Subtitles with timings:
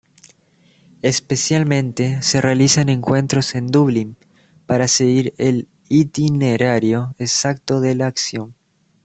[1.03, 4.17] Especialmente se realizan encuentros en Dublín
[4.65, 8.55] para seguir el itinerario exacto de la acción.